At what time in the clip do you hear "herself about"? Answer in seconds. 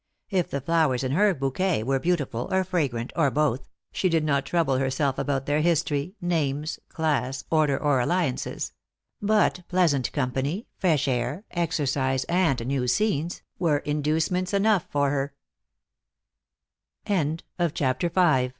4.79-5.45